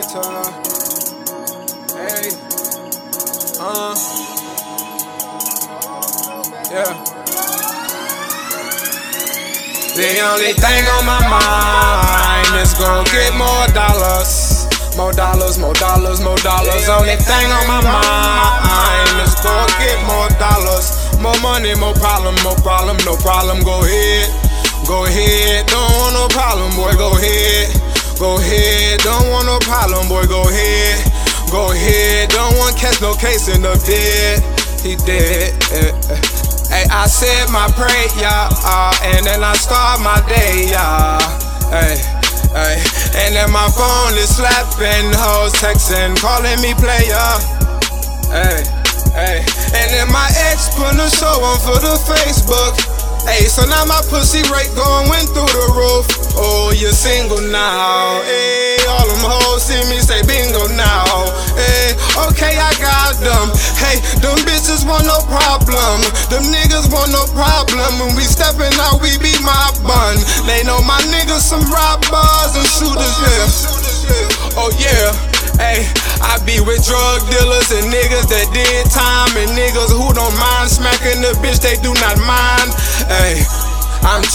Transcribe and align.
lighter. 0.00 0.22
Hey, 1.92 2.32
uh, 3.60 3.94
yeah. 6.70 7.04
The 9.94 10.08
only 10.24 10.52
thing 10.54 10.84
on 10.96 11.04
my 11.04 11.20
mind 11.28 12.62
is 12.62 12.72
gon' 12.74 13.04
get 13.12 13.34
more 13.36 13.66
dollars. 13.74 14.66
More 14.96 15.12
dollars, 15.12 15.58
more 15.58 15.74
dollars, 15.74 16.20
more 16.20 16.36
dollars. 16.36 16.88
Only 16.88 17.16
thing 17.16 17.50
on 17.52 17.66
my 17.68 17.80
mind 17.84 19.28
is 19.28 19.34
gon' 19.44 19.68
get 19.78 19.98
more 20.06 20.28
dollars. 20.38 20.96
More 21.20 21.38
money, 21.42 21.74
more 21.74 21.94
problem, 21.94 22.34
more 22.42 22.56
problem, 22.56 22.96
no 23.04 23.16
problem. 23.16 23.60
Go 23.62 23.84
ahead, 23.84 24.32
go 24.86 25.04
ahead. 25.04 25.66
Don't 25.66 25.92
want 25.92 26.14
no 26.14 26.28
problem, 26.28 26.72
boy. 26.76 26.92
Go 26.96 27.12
ahead, 27.12 27.59
go 28.20 28.36
ahead. 28.36 29.00
Don't 29.00 29.26
want 29.32 29.46
no 29.48 29.58
problem, 29.64 30.06
boy. 30.06 30.28
Go 30.28 30.44
ahead, 30.44 31.00
go 31.50 31.72
ahead. 31.72 32.28
Don't 32.28 32.54
want 32.60 32.76
catch 32.76 33.00
no 33.00 33.14
case 33.16 33.48
in 33.48 33.62
the 33.64 33.74
bed. 33.88 34.44
He 34.84 34.94
dead. 35.08 35.56
eh, 35.72 35.90
eh. 36.12 36.20
Hey, 36.70 36.86
I 36.92 37.08
said 37.08 37.50
my 37.50 37.66
prayer, 37.74 38.06
uh, 38.22 38.94
and 39.02 39.26
then 39.26 39.42
I 39.42 39.54
start 39.58 39.98
my 40.00 40.22
day, 40.30 40.70
yeah. 40.70 41.18
Hey, 41.66 41.98
hey, 42.54 42.78
and 43.26 43.34
then 43.34 43.50
my 43.50 43.66
phone 43.74 44.14
is 44.14 44.36
slapping, 44.36 45.10
hoes 45.18 45.50
texting, 45.58 46.14
calling 46.22 46.60
me 46.62 46.70
player. 46.78 47.30
Hey, 48.30 48.62
hey, 49.18 49.42
and 49.74 49.88
then 49.90 50.06
my 50.14 50.30
ex 50.46 50.70
put 50.78 50.94
a 50.94 51.10
show 51.10 51.42
on 51.42 51.58
for 51.58 51.82
the 51.82 51.98
Facebook. 52.06 52.99
Hey, 53.28 53.44
so 53.44 53.64
now 53.68 53.84
my 53.84 54.00
pussy 54.08 54.40
rate 54.48 54.72
going 54.72 55.26
through 55.32 55.52
the 55.52 55.66
roof. 55.76 56.06
Oh, 56.40 56.72
you're 56.72 56.94
single 56.94 57.40
now. 57.52 58.22
Hey, 58.24 58.80
all 58.88 59.04
them 59.04 59.20
hoes 59.20 59.62
see 59.64 59.80
me 59.92 60.00
say 60.00 60.24
bingo 60.24 60.64
now. 60.72 61.04
Hey, 61.52 61.92
okay, 62.16 62.56
I 62.56 62.72
got 62.80 63.20
them. 63.20 63.52
Hey, 63.76 64.00
them 64.24 64.40
bitches 64.48 64.88
want 64.88 65.04
no 65.04 65.20
problem. 65.28 66.00
Them 66.32 66.48
niggas 66.48 66.88
want 66.88 67.12
no 67.12 67.28
problem. 67.36 67.90
When 68.00 68.16
we 68.16 68.24
stepping 68.24 68.72
out, 68.88 69.04
we 69.04 69.12
be 69.20 69.36
my 69.44 69.68
bun. 69.84 70.16
They 70.48 70.64
know 70.64 70.80
my 70.80 71.00
niggas 71.12 71.44
some 71.44 71.64
robbers 71.68 72.52
and 72.56 72.68
shooters, 72.68 73.16
yeah. 73.20 74.56
Oh 74.56 74.72
yeah. 74.80 75.12
Hey, 75.60 75.84
I 76.24 76.40
be 76.48 76.56
with 76.64 76.80
drug 76.88 77.20
dealers 77.28 77.68
and 77.68 77.92
niggas 77.92 78.32
that 78.32 78.48
did 78.48 78.88
time 78.88 79.28
and 79.36 79.52
niggas 79.52 79.92
who 79.92 80.08
don't 80.16 80.32
mind 80.40 80.72
smacking 80.72 81.20
the 81.20 81.36
bitch 81.44 81.60
they 81.60 81.76
do 81.84 81.92
not 82.00 82.16
mind. 82.24 82.72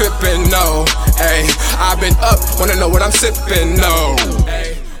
Hey, 0.00 0.08
I'm 0.08 0.16
tripping, 0.16 0.48
no. 0.48 0.88
Hey, 1.20 1.44
i 1.76 1.92
been 2.00 2.16
up, 2.24 2.40
wanna 2.56 2.72
know 2.80 2.88
what 2.88 3.02
I'm 3.02 3.12
sipping, 3.12 3.76
no. 3.76 4.16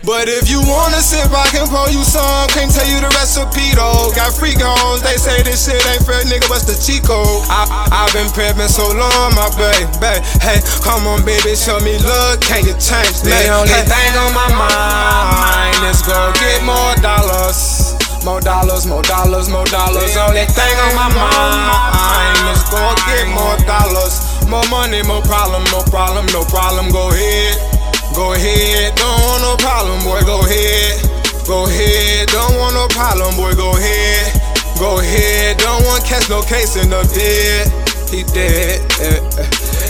But 0.04 0.28
if 0.28 0.44
you 0.44 0.60
wanna 0.60 1.00
sip, 1.00 1.32
I 1.32 1.48
can 1.48 1.64
pour 1.72 1.88
you 1.88 2.04
some. 2.04 2.48
Can't 2.52 2.68
tell 2.68 2.84
you 2.84 3.00
the 3.00 3.08
recipe 3.16 3.72
though. 3.72 4.12
Got 4.12 4.36
free 4.36 4.52
goals, 4.52 5.00
they 5.00 5.16
say 5.16 5.40
this 5.40 5.64
shit 5.64 5.80
ain't 5.88 6.04
fair, 6.04 6.20
nigga. 6.28 6.44
What's 6.52 6.68
the 6.68 6.76
Chico? 6.76 7.16
I, 7.48 7.64
I've 7.88 8.12
been 8.12 8.28
pimping 8.36 8.68
so 8.68 8.92
long, 8.92 9.32
my 9.32 9.48
baby. 9.56 10.20
Hey, 10.44 10.60
come 10.84 11.08
on, 11.08 11.24
baby, 11.24 11.56
show 11.56 11.80
me 11.80 11.96
love. 12.04 12.44
Can 12.44 12.68
you 12.68 12.76
change 12.76 13.24
me? 13.24 13.32
The 13.32 13.56
only 13.56 13.80
thing 13.88 14.12
on 14.20 14.36
my 14.36 14.52
mind 14.52 15.80
is 15.88 16.04
go 16.04 16.28
get 16.36 16.60
more 16.60 16.92
dollars. 17.00 17.96
More 18.20 18.44
dollars, 18.44 18.84
more 18.84 19.00
dollars, 19.00 19.48
more 19.48 19.64
dollars. 19.72 20.12
Only 20.20 20.44
thing 20.44 20.76
on 20.76 20.92
my 20.92 21.08
mind 21.16 22.29
money, 24.90 25.06
more 25.06 25.22
problem, 25.22 25.62
no 25.70 25.82
problem, 25.84 26.26
no 26.32 26.44
problem. 26.44 26.90
Go 26.90 27.10
ahead. 27.10 27.56
Go 28.14 28.32
ahead, 28.34 28.94
don't 28.96 29.20
want 29.22 29.42
no 29.42 29.56
problem, 29.56 30.02
boy. 30.02 30.20
Go 30.26 30.40
ahead, 30.42 30.98
go 31.46 31.64
ahead, 31.66 32.28
don't 32.28 32.58
want 32.58 32.74
no 32.74 32.88
problem, 32.88 33.36
boy. 33.36 33.54
Go 33.54 33.70
ahead, 33.76 34.34
go 34.78 34.98
ahead, 34.98 35.58
don't 35.58 35.84
want 35.84 36.04
catch 36.04 36.28
no 36.28 36.42
case 36.42 36.74
in 36.74 36.90
the 36.90 37.06
bed. 37.14 37.70
He 38.10 38.24
dead. 38.24 38.82
eh, 39.00 39.20
eh. 39.38 39.89